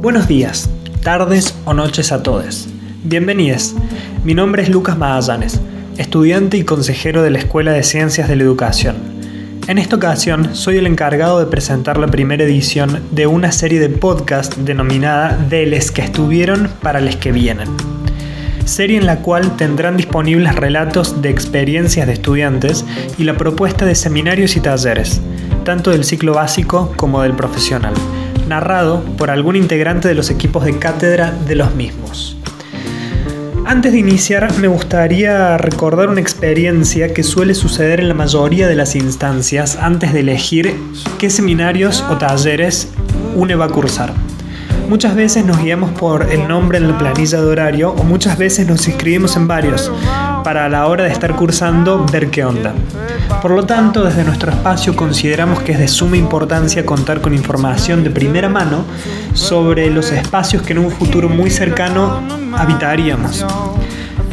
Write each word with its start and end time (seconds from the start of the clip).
Buenos 0.00 0.28
días, 0.28 0.70
tardes 1.02 1.56
o 1.64 1.74
noches 1.74 2.12
a 2.12 2.22
todos. 2.22 2.68
Bienvenidos. 3.02 3.74
Mi 4.22 4.32
nombre 4.32 4.62
es 4.62 4.68
Lucas 4.68 4.96
Magallanes, 4.96 5.60
estudiante 5.96 6.56
y 6.56 6.62
consejero 6.62 7.24
de 7.24 7.30
la 7.30 7.38
Escuela 7.38 7.72
de 7.72 7.82
Ciencias 7.82 8.28
de 8.28 8.36
la 8.36 8.44
Educación. 8.44 8.94
En 9.66 9.76
esta 9.76 9.96
ocasión 9.96 10.54
soy 10.54 10.76
el 10.76 10.86
encargado 10.86 11.40
de 11.40 11.46
presentar 11.46 11.98
la 11.98 12.06
primera 12.06 12.44
edición 12.44 13.02
de 13.10 13.26
una 13.26 13.50
serie 13.50 13.80
de 13.80 13.88
podcast 13.88 14.54
denominada 14.58 15.36
De 15.36 15.66
les 15.66 15.90
que 15.90 16.02
estuvieron 16.02 16.70
para 16.80 17.00
les 17.00 17.16
que 17.16 17.32
vienen. 17.32 17.68
Serie 18.66 18.98
en 18.98 19.06
la 19.06 19.16
cual 19.16 19.56
tendrán 19.56 19.96
disponibles 19.96 20.54
relatos 20.54 21.22
de 21.22 21.30
experiencias 21.30 22.06
de 22.06 22.12
estudiantes 22.12 22.84
y 23.18 23.24
la 23.24 23.36
propuesta 23.36 23.84
de 23.84 23.96
seminarios 23.96 24.54
y 24.56 24.60
talleres, 24.60 25.20
tanto 25.64 25.90
del 25.90 26.04
ciclo 26.04 26.34
básico 26.34 26.92
como 26.96 27.20
del 27.22 27.32
profesional 27.34 27.94
narrado 28.48 29.02
por 29.16 29.30
algún 29.30 29.56
integrante 29.56 30.08
de 30.08 30.14
los 30.14 30.30
equipos 30.30 30.64
de 30.64 30.78
cátedra 30.78 31.30
de 31.30 31.54
los 31.54 31.74
mismos. 31.74 32.36
Antes 33.68 33.92
de 33.92 33.98
iniciar, 33.98 34.50
me 34.58 34.66
gustaría 34.66 35.58
recordar 35.58 36.08
una 36.08 36.22
experiencia 36.22 37.12
que 37.12 37.22
suele 37.22 37.52
suceder 37.52 38.00
en 38.00 38.08
la 38.08 38.14
mayoría 38.14 38.66
de 38.66 38.74
las 38.74 38.96
instancias 38.96 39.76
antes 39.76 40.14
de 40.14 40.20
elegir 40.20 40.74
qué 41.18 41.28
seminarios 41.28 42.02
o 42.08 42.16
talleres 42.16 42.90
uno 43.36 43.58
va 43.58 43.66
a 43.66 43.68
cursar. 43.68 44.14
Muchas 44.88 45.14
veces 45.14 45.44
nos 45.44 45.58
guiamos 45.58 45.90
por 45.92 46.30
el 46.30 46.46
nombre 46.48 46.78
en 46.78 46.88
la 46.88 46.98
planilla 46.98 47.40
de 47.40 47.46
horario 47.46 47.90
o 47.90 48.04
muchas 48.04 48.38
veces 48.38 48.66
nos 48.66 48.86
inscribimos 48.88 49.36
en 49.36 49.46
varios 49.48 49.90
para 50.44 50.64
a 50.64 50.68
la 50.68 50.86
hora 50.86 51.04
de 51.04 51.10
estar 51.10 51.34
cursando 51.36 52.04
ver 52.10 52.30
qué 52.30 52.44
onda. 52.44 52.74
Por 53.42 53.50
lo 53.50 53.64
tanto, 53.64 54.04
desde 54.04 54.24
nuestro 54.24 54.50
espacio 54.50 54.96
consideramos 54.96 55.60
que 55.62 55.72
es 55.72 55.78
de 55.78 55.88
suma 55.88 56.16
importancia 56.16 56.86
contar 56.86 57.20
con 57.20 57.34
información 57.34 58.02
de 58.02 58.10
primera 58.10 58.48
mano 58.48 58.84
sobre 59.34 59.90
los 59.90 60.10
espacios 60.10 60.62
que 60.62 60.72
en 60.72 60.78
un 60.78 60.90
futuro 60.90 61.28
muy 61.28 61.50
cercano 61.50 62.22
habitaríamos. 62.56 63.44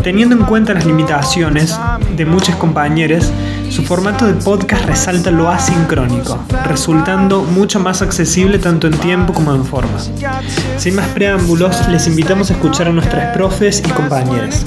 Teniendo 0.06 0.36
en 0.36 0.44
cuenta 0.44 0.76
las 0.76 0.86
limitaciones 0.86 1.80
de 2.16 2.28
muchos 2.28 2.56
compañeros, 2.58 3.32
su 3.72 3.82
formato 3.82 4.28
de 4.28 4.36
podcast 4.36 4.86
resalta 4.86 5.32
lo 5.32 5.50
asincrónico, 5.50 6.38
resultando 6.68 7.42
mucho 7.42 7.80
más 7.80 8.04
accesible 8.04 8.60
tanto 8.60 8.86
en 8.86 9.00
tiempo 9.00 9.34
como 9.34 9.52
en 9.56 9.66
forma. 9.66 9.98
Sin 10.78 10.96
más 10.96 11.08
preámbulos, 11.08 11.88
les 11.88 12.06
invitamos 12.06 12.52
a 12.52 12.54
escuchar 12.54 12.88
a 12.88 12.92
nuestras 12.92 13.36
profes 13.36 13.82
y 13.84 13.90
compañeros. 13.90 14.64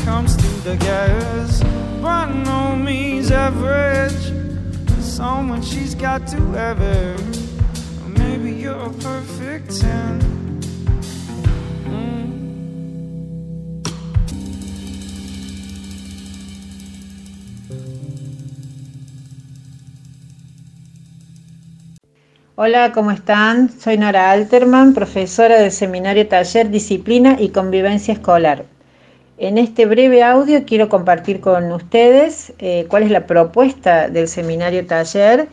Hola, 22.60 22.90
¿cómo 22.90 23.12
están? 23.12 23.70
Soy 23.70 23.98
Nora 23.98 24.32
Alterman, 24.32 24.92
profesora 24.92 25.60
del 25.60 25.70
Seminario 25.70 26.26
Taller 26.26 26.70
Disciplina 26.70 27.36
y 27.38 27.50
Convivencia 27.50 28.12
Escolar. 28.12 28.64
En 29.36 29.58
este 29.58 29.86
breve 29.86 30.24
audio 30.24 30.64
quiero 30.66 30.88
compartir 30.88 31.40
con 31.40 31.70
ustedes 31.70 32.52
eh, 32.58 32.86
cuál 32.88 33.04
es 33.04 33.12
la 33.12 33.28
propuesta 33.28 34.08
del 34.08 34.26
Seminario 34.26 34.84
Taller 34.84 35.46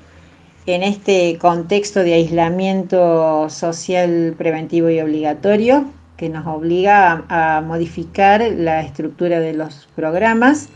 en 0.65 0.81
este 0.81 1.37
contexto 1.39 1.99
de 1.99 2.15
aislamiento 2.15 3.51
social 3.51 4.33
preventivo 4.35 4.89
y 4.89 4.99
obligatorio 4.99 5.85
que 6.17 6.29
nos 6.29 6.47
obliga 6.47 7.23
a 7.29 7.61
modificar 7.61 8.41
la 8.41 8.81
estructura 8.81 9.39
de 9.39 9.53
los 9.53 9.87
programas 9.95 10.69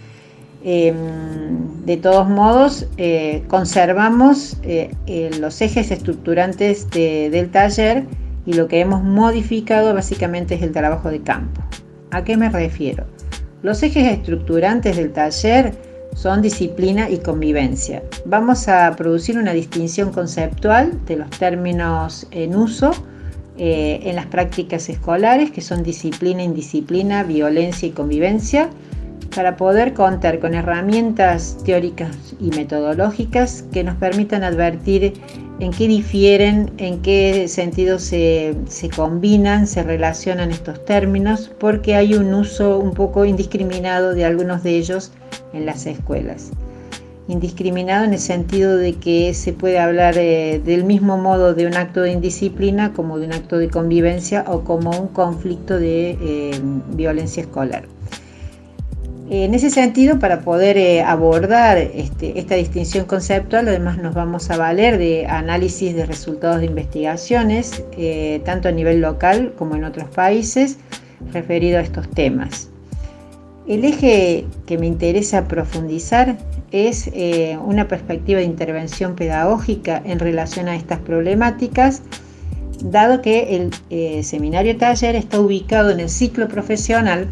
Em, 0.63 1.85
de 1.85 1.95
todos 1.95 2.27
modos, 2.27 2.85
eh, 2.97 3.43
conservamos 3.47 4.57
eh, 4.63 4.91
eh, 5.07 5.31
los 5.39 5.61
ejes 5.61 5.89
estructurantes 5.89 6.89
del 6.89 7.49
taller 7.49 8.05
y 8.45 8.53
lo 8.53 8.67
que 8.67 8.81
hemos 8.81 9.01
modificado 9.03 9.93
básicamente 9.93 10.55
es 10.55 10.61
el 10.61 10.71
trabajo 10.71 11.09
de 11.09 11.21
campo. 11.21 11.61
¿A 12.11 12.23
qué 12.23 12.35
me 12.35 12.49
refiero? 12.49 13.05
Los 13.61 13.83
ejes 13.83 14.11
estructurantes 14.11 14.97
del 14.97 15.13
taller 15.13 15.73
son 16.13 16.41
disciplina 16.41 17.09
y 17.09 17.19
convivencia. 17.19 18.03
Vamos 18.25 18.67
a 18.67 18.93
producir 18.97 19.37
una 19.37 19.53
distinción 19.53 20.11
conceptual 20.11 21.05
de 21.05 21.17
los 21.17 21.29
términos 21.31 22.27
en 22.31 22.55
uso 22.55 22.91
en 23.61 24.15
las 24.15 24.25
prácticas 24.27 24.87
escolares, 24.87 25.51
que 25.51 25.59
son 25.59 25.83
disciplina, 25.83 26.41
indisciplina, 26.41 27.23
violencia 27.23 27.89
y 27.89 27.91
convivencia 27.91 28.69
para 29.35 29.57
poder 29.57 29.93
contar 29.93 30.39
con 30.39 30.53
herramientas 30.53 31.57
teóricas 31.63 32.35
y 32.39 32.49
metodológicas 32.51 33.63
que 33.71 33.83
nos 33.83 33.95
permitan 33.95 34.43
advertir 34.43 35.13
en 35.59 35.71
qué 35.71 35.87
difieren, 35.87 36.71
en 36.77 37.01
qué 37.01 37.47
sentido 37.47 37.99
se, 37.99 38.55
combinan, 38.95 39.67
se 39.67 39.83
relacionan 39.83 40.51
estos 40.51 40.83
términos, 40.85 41.51
porque 41.59 41.95
hay 41.95 42.13
un 42.13 42.33
uso 42.33 42.79
un 42.79 42.93
poco 42.93 43.25
indiscriminado 43.25 44.13
de 44.13 44.25
algunos 44.25 44.63
de 44.63 44.77
ellos 44.77 45.11
en 45.53 45.65
las 45.65 45.85
escuelas. 45.85 46.51
Indiscriminado 47.27 48.05
en 48.05 48.13
el 48.13 48.19
sentido 48.19 48.75
de 48.77 48.93
que 48.93 49.33
se 49.33 49.53
puede 49.53 49.77
hablar 49.77 50.15
eh, 50.17 50.61
del 50.63 50.83
mismo 50.83 51.17
modo 51.17 51.53
de 51.53 51.67
un 51.67 51.75
acto 51.75 52.01
de 52.01 52.11
indisciplina 52.11 52.93
como 52.93 53.19
de 53.19 53.27
un 53.27 53.33
acto 53.33 53.57
de 53.57 53.69
convivencia 53.69 54.45
o 54.47 54.63
como 54.63 54.89
un 54.91 55.09
conflicto 55.09 55.77
de 55.77 56.17
eh, 56.19 56.59
violencia 56.93 57.41
escolar. 57.41 57.83
En 59.31 59.53
ese 59.53 59.69
sentido, 59.69 60.17
para 60.17 60.41
poder 60.41 60.75
eh, 60.79 61.03
abordar 61.03 61.77
este, 61.77 62.39
esta 62.39 62.55
distinción 62.55 63.05
conceptual, 63.05 63.67
además 63.67 63.99
nos 63.99 64.15
vamos 64.15 64.49
a 64.49 64.57
valer 64.57 64.97
de 64.97 65.27
análisis 65.27 65.93
de 65.93 66.07
resultados 66.07 66.61
de 66.61 66.65
investigaciones, 66.65 67.83
eh, 67.95 68.41
tanto 68.43 68.69
a 68.69 68.71
nivel 68.71 69.01
local 69.01 69.53
como 69.55 69.75
en 69.75 69.83
otros 69.83 70.09
países, 70.09 70.77
referido 71.31 71.77
a 71.77 71.81
estos 71.81 72.09
temas. 72.09 72.69
El 73.67 73.85
eje 73.85 74.47
que 74.65 74.79
me 74.79 74.87
interesa 74.87 75.47
profundizar 75.47 76.35
es 76.71 77.11
eh, 77.13 77.55
una 77.63 77.87
perspectiva 77.87 78.39
de 78.39 78.45
intervención 78.45 79.15
pedagógica 79.15 80.01
en 80.05 80.17
relación 80.17 80.67
a 80.67 80.75
estas 80.75 80.97
problemáticas, 81.01 82.01
dado 82.83 83.21
que 83.21 83.69
el 83.91 84.23
seminario 84.23 84.75
taller 84.77 85.15
está 85.15 85.39
ubicado 85.39 85.91
en 85.91 85.99
el 85.99 86.09
ciclo 86.09 86.47
profesional 86.47 87.27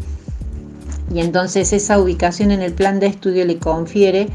y 1.12 1.20
entonces 1.20 1.72
esa 1.72 1.98
ubicación 1.98 2.50
en 2.50 2.62
el 2.62 2.72
plan 2.72 3.00
de 3.00 3.06
estudio 3.06 3.44
le 3.44 3.58
confiere 3.58 4.28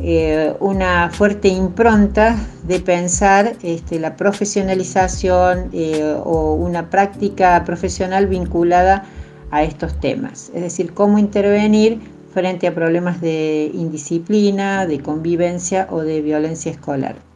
eh, 0.00 0.54
una 0.60 1.10
fuerte 1.10 1.48
impronta 1.48 2.36
de 2.62 2.80
pensar 2.80 3.54
este, 3.62 3.98
la 3.98 4.16
profesionalización 4.16 5.68
eh, 5.72 6.16
o 6.24 6.54
una 6.54 6.88
práctica 6.88 7.62
profesional 7.64 8.26
vinculada 8.26 9.04
a 9.50 9.62
estos 9.62 9.98
temas, 10.00 10.50
es 10.54 10.62
decir, 10.62 10.94
cómo 10.94 11.18
intervenir 11.18 12.00
frente 12.32 12.68
a 12.68 12.74
problemas 12.74 13.20
de 13.20 13.70
indisciplina, 13.74 14.86
de 14.86 15.00
convivencia 15.00 15.88
o 15.90 16.00
de 16.00 16.22
violencia 16.22 16.70
escolar. 16.70 17.29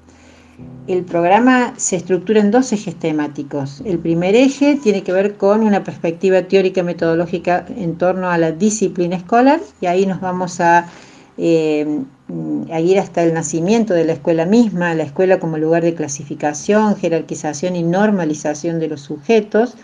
El 0.86 1.04
programa 1.04 1.74
se 1.76 1.96
estructura 1.96 2.40
en 2.40 2.50
dos 2.50 2.72
ejes 2.72 2.94
temáticos. 2.96 3.82
El 3.84 3.98
primer 3.98 4.36
eje 4.36 4.76
tiene 4.76 5.02
que 5.02 5.12
ver 5.12 5.36
con 5.36 5.62
una 5.62 5.82
perspectiva 5.82 6.42
teórica 6.42 6.80
y 6.80 6.84
metodológica 6.84 7.64
en 7.76 7.96
torno 7.96 8.30
a 8.30 8.38
la 8.38 8.52
disciplina 8.52 9.16
escolar 9.16 9.60
y 9.80 9.86
ahí 9.86 10.04
nos 10.06 10.20
vamos 10.20 10.60
a, 10.60 10.86
eh, 11.38 12.02
ir 12.82 12.98
hasta 12.98 13.22
el 13.22 13.34
nacimiento 13.34 13.94
de 13.94 14.04
la 14.04 14.12
escuela 14.12 14.44
misma, 14.44 14.94
la 14.94 15.04
escuela 15.04 15.40
como 15.40 15.58
lugar 15.58 15.82
de 15.82 15.94
clasificación, 15.94 16.96
jerarquización 16.96 17.76
y 17.76 17.82
normalización 17.82 18.78
de 18.78 18.88
los 18.88 19.00
sujetos. 19.00 19.74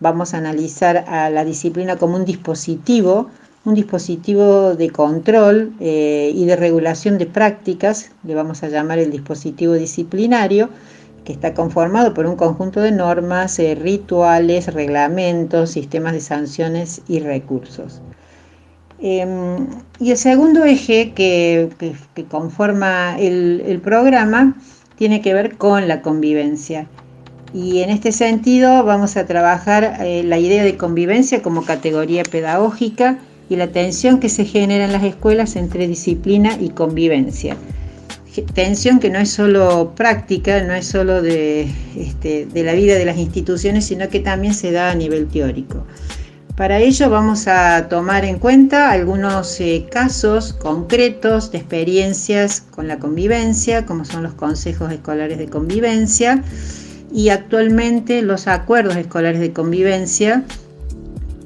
Vamos 0.00 0.34
a 0.34 0.38
analizar 0.38 1.04
a 1.08 1.30
la 1.30 1.44
disciplina 1.44 1.96
como 1.96 2.16
un 2.16 2.24
dispositivo 2.24 3.30
un 3.68 3.74
dispositivo 3.74 4.74
de 4.74 4.90
control 4.90 5.74
eh, 5.78 6.32
y 6.34 6.46
de 6.46 6.56
regulación 6.56 7.18
de 7.18 7.26
prácticas, 7.26 8.10
le 8.24 8.34
vamos 8.34 8.62
a 8.62 8.68
llamar 8.68 8.98
el 8.98 9.10
dispositivo 9.10 9.74
disciplinario, 9.74 10.70
que 11.24 11.32
está 11.32 11.52
conformado 11.52 12.14
por 12.14 12.24
un 12.24 12.36
conjunto 12.36 12.80
de 12.80 12.92
normas, 12.92 13.58
eh, 13.58 13.74
rituales, 13.74 14.72
reglamentos, 14.72 15.70
sistemas 15.70 16.14
de 16.14 16.20
sanciones 16.20 17.02
y 17.08 17.20
recursos. 17.20 18.00
Em, 19.00 19.66
y 20.00 20.10
el 20.12 20.16
segundo 20.16 20.64
eje 20.64 21.12
que, 21.12 21.68
conforma 22.30 23.16
el, 23.18 23.80
programa 23.84 24.56
tiene 24.96 25.20
que 25.20 25.34
ver 25.34 25.56
con 25.56 25.86
la 25.86 26.00
convivencia. 26.00 26.86
Y 27.52 27.80
en 27.80 27.90
este 27.90 28.12
sentido 28.12 28.82
vamos 28.84 29.16
a 29.16 29.26
trabajar 29.26 29.98
eh, 30.00 30.22
la 30.24 30.38
idea 30.38 30.64
de 30.64 30.76
convivencia 30.76 31.42
como 31.42 31.64
categoría 31.64 32.22
pedagógica 32.22 33.18
y 33.48 33.56
la 33.56 33.68
tensión 33.68 34.20
que 34.20 34.28
se 34.28 34.44
genera 34.44 34.84
en 34.84 34.92
las 34.92 35.04
escuelas 35.04 35.56
entre 35.56 35.86
disciplina 35.86 36.56
y 36.60 36.70
convivencia. 36.70 37.56
tensión 38.54 39.00
que 39.00 39.10
no 39.10 39.18
es 39.18 39.30
solo 39.30 39.94
práctica, 39.96 40.62
no 40.62 40.74
es 40.74 40.86
solo 40.86 41.22
de, 41.22 41.68
este, 41.96 42.46
de 42.46 42.62
la 42.62 42.74
vida 42.74 42.94
de 42.94 43.04
las 43.04 43.18
instituciones, 43.18 43.86
sino 43.86 44.08
que 44.08 44.20
también 44.20 44.54
se 44.54 44.70
da 44.70 44.90
a 44.90 44.94
nivel 44.94 45.26
teórico. 45.26 45.84
Para 46.58 46.80
ello 46.80 47.08
vamos 47.08 47.46
a 47.46 47.88
tomar 47.88 48.24
en 48.24 48.40
cuenta 48.40 48.90
algunos 48.90 49.60
eh, 49.60 49.86
casos 49.92 50.52
concretos 50.52 51.52
de 51.52 51.58
experiencias 51.58 52.62
con 52.72 52.88
la 52.88 52.98
convivencia, 52.98 53.86
como 53.86 54.04
son 54.04 54.24
los 54.24 54.34
consejos 54.34 54.90
escolares 54.90 55.38
de 55.38 55.46
convivencia 55.46 56.42
y 57.12 57.28
actualmente 57.28 58.22
los 58.22 58.48
acuerdos 58.48 58.96
escolares 58.96 59.40
de 59.40 59.52
convivencia, 59.52 60.42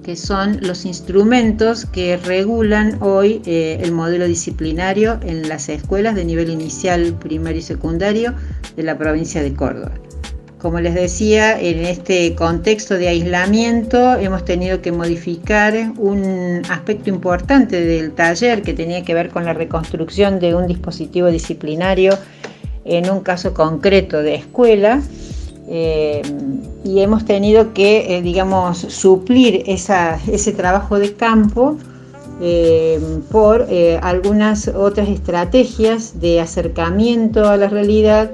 que 0.02 0.16
son 0.16 0.58
los 0.62 0.84
instrumentos 0.84 1.86
que 1.86 2.16
regulan 2.16 2.98
hoy 3.00 3.40
eh, 3.46 3.78
el 3.80 3.92
modelo 3.92 4.26
disciplinario 4.26 5.18
en 5.22 5.48
las 5.48 5.68
escuelas 5.68 6.14
de 6.14 6.24
nivel 6.24 6.50
inicial, 6.50 7.14
primario 7.20 7.60
y 7.60 7.62
secundario 7.62 8.34
de 8.76 8.82
la 8.82 8.98
provincia 8.98 9.42
de 9.42 9.54
Córdoba. 9.54 9.92
Como 10.58 10.78
les 10.78 10.94
decía, 10.94 11.60
en 11.60 11.84
este 11.84 12.36
contexto 12.36 12.94
de 12.94 13.08
aislamiento 13.08 14.14
hemos 14.14 14.44
tenido 14.44 14.80
que 14.80 14.92
modificar 14.92 15.74
un 15.96 16.62
aspecto 16.68 17.10
importante 17.10 17.84
del 17.84 18.12
taller 18.12 18.62
que 18.62 18.72
tenía 18.72 19.02
que 19.02 19.12
ver 19.12 19.30
con 19.30 19.44
la 19.44 19.54
reconstrucción 19.54 20.38
de 20.38 20.54
un 20.54 20.68
dispositivo 20.68 21.28
disciplinario 21.28 22.16
en 22.84 23.10
un 23.10 23.20
caso 23.20 23.54
concreto 23.54 24.22
de 24.22 24.36
escuela. 24.36 25.02
Eh, 25.68 26.22
y 26.84 27.00
hemos 27.00 27.24
tenido 27.24 27.72
que, 27.72 28.16
eh, 28.16 28.22
digamos, 28.22 28.78
suplir 28.78 29.62
ese 29.66 30.52
trabajo 30.52 30.98
de 30.98 31.14
campo 31.14 31.76
eh, 32.40 33.00
por 33.30 33.68
algunas 34.00 34.66
otras 34.68 35.08
estrategias 35.08 36.20
de 36.20 36.40
acercamiento 36.40 37.48
a 37.48 37.56
la 37.56 37.68
realidad 37.68 38.32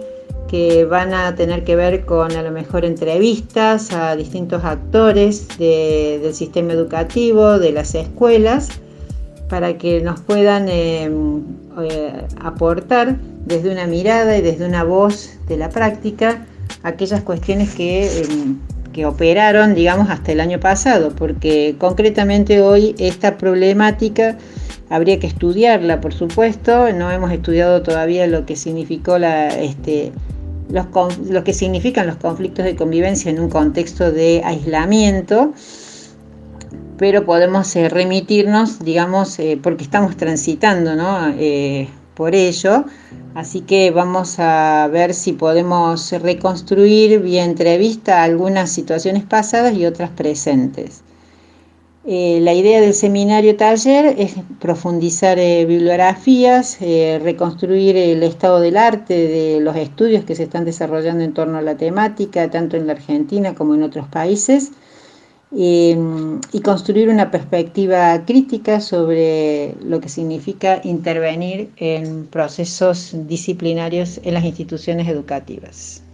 que 0.48 0.86
van 0.86 1.12
a 1.12 1.34
tener 1.34 1.62
que 1.62 1.76
ver 1.76 2.06
con 2.06 2.32
a 2.32 2.42
lo 2.42 2.50
mejor 2.50 2.86
entrevistas 2.86 3.92
a 3.92 4.16
distintos 4.16 4.64
actores 4.64 5.46
del 5.58 6.32
sistema 6.32 6.72
educativo, 6.72 7.58
de 7.58 7.72
las 7.72 7.94
escuelas, 7.94 8.70
para 9.50 9.76
que 9.76 10.00
nos 10.00 10.20
puedan 10.20 10.68
aportar 12.40 13.18
desde 13.44 13.70
una 13.70 13.86
mirada 13.86 14.38
y 14.38 14.40
desde 14.40 14.64
una 14.64 14.84
voz 14.84 15.32
de 15.48 15.58
la 15.58 15.68
práctica 15.68 16.46
aquellas 16.82 17.22
cuestiones 17.22 17.74
que, 17.74 18.22
em, 18.22 18.58
que 18.92 19.06
operaron, 19.06 19.74
digamos, 19.74 20.10
hasta 20.10 20.32
el 20.32 20.40
año 20.40 20.60
pasado, 20.60 21.12
porque 21.14 21.76
concretamente 21.78 22.60
hoy 22.62 22.94
esta 22.98 23.36
problemática 23.36 24.38
habría 24.90 25.18
que 25.18 25.26
estudiarla, 25.26 26.00
por 26.00 26.14
supuesto, 26.14 26.92
no 26.92 27.10
hemos 27.10 27.30
estudiado 27.32 27.82
todavía 27.82 28.26
lo 28.26 28.46
que 28.46 28.56
significó 28.56 29.18
la, 29.18 29.48
este, 29.48 30.12
lo 30.70 31.44
que 31.44 31.52
significan 31.52 32.06
los 32.06 32.16
conflictos 32.16 32.64
de 32.64 32.76
convivencia 32.76 33.30
en 33.30 33.40
un 33.40 33.48
contexto 33.48 34.12
de 34.12 34.42
aislamiento, 34.44 35.52
pero 36.98 37.24
podemos 37.24 37.74
eh, 37.76 37.88
remitirnos, 37.88 38.80
digamos, 38.80 39.38
eh, 39.38 39.58
porque 39.62 39.84
estamos 39.84 40.16
transitando 40.16 40.90
eh, 41.38 41.88
por 42.18 42.34
ello, 42.34 42.84
así 43.36 43.60
que 43.60 43.92
vamos 43.92 44.40
a 44.40 44.88
ver 44.90 45.14
si 45.14 45.34
podemos 45.34 46.10
reconstruir 46.10 47.20
vía 47.20 47.44
entrevista 47.44 48.24
algunas 48.24 48.72
situaciones 48.72 49.22
pasadas 49.22 49.74
y 49.74 49.86
otras 49.86 50.10
presentes. 50.10 51.04
Eh, 52.04 52.40
la 52.42 52.54
idea 52.54 52.80
del 52.80 52.94
seminario 52.94 53.54
taller 53.54 54.16
es 54.18 54.34
profundizar 54.58 55.38
eh, 55.38 55.64
bibliografías, 55.64 56.78
eh, 56.80 57.20
reconstruir 57.22 57.96
el 57.96 58.24
estado 58.24 58.58
del 58.58 58.78
arte 58.78 59.14
de 59.14 59.60
los 59.60 59.76
estudios 59.76 60.24
que 60.24 60.34
se 60.34 60.42
están 60.42 60.64
desarrollando 60.64 61.22
en 61.22 61.34
torno 61.34 61.58
a 61.58 61.62
la 61.62 61.76
temática, 61.76 62.50
tanto 62.50 62.76
en 62.76 62.88
la 62.88 62.94
Argentina 62.94 63.54
como 63.54 63.76
en 63.76 63.84
otros 63.84 64.08
países, 64.08 64.72
em, 65.52 66.40
y 66.52 66.60
construir 66.60 67.08
una 67.08 67.30
perspectiva 67.30 68.24
crítica 68.24 68.80
sobre 68.80 69.74
lo 69.82 70.00
que 70.00 70.08
significa 70.08 70.80
intervenir 70.84 71.72
en 71.76 72.26
procesos 72.26 73.12
disciplinarios 73.26 74.20
en 74.24 74.34
las 74.34 74.44
instituciones 74.44 75.08
educativas. 75.08 76.07